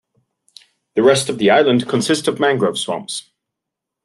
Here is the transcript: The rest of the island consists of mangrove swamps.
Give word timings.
The 0.95 1.03
rest 1.03 1.29
of 1.29 1.37
the 1.37 1.51
island 1.51 1.87
consists 1.87 2.27
of 2.27 2.39
mangrove 2.39 2.79
swamps. 2.79 3.29